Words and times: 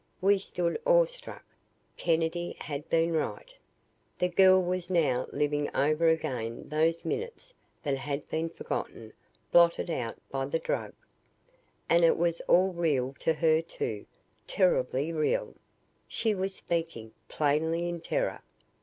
We 0.19 0.39
stood 0.39 0.81
awestruck. 0.83 1.43
Kennedy 1.95 2.55
had 2.59 2.89
been 2.89 3.13
right! 3.13 3.55
The 4.17 4.29
girl 4.29 4.59
was 4.63 4.89
now 4.89 5.27
living 5.31 5.69
over 5.75 6.09
again 6.09 6.69
those 6.69 7.05
minutes 7.05 7.53
that 7.83 7.99
had 7.99 8.27
been 8.27 8.49
forgotten 8.49 9.13
blotted 9.51 9.91
out 9.91 10.17
by 10.31 10.45
the 10.47 10.57
drug. 10.57 10.93
And 11.87 12.03
it 12.03 12.17
was 12.17 12.41
all 12.47 12.73
real 12.73 13.13
to 13.19 13.33
her, 13.35 13.61
too, 13.61 14.07
terribly 14.47 15.13
real. 15.13 15.53
She 16.07 16.33
was 16.33 16.55
speaking, 16.55 17.11
plainly 17.29 17.87
in 17.87 18.01
terror. 18.01 18.41